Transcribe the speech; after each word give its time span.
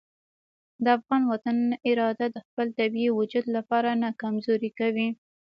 د 0.83 0.85
افغان 0.97 1.23
وطن 1.31 1.57
اراده 1.89 2.25
د 2.31 2.37
خپل 2.47 2.67
طبیعي 2.79 3.11
وجود 3.19 3.45
لپاره 3.55 3.89
نه 4.01 4.09
کمزورې 4.21 4.69
کوي. 4.79 5.07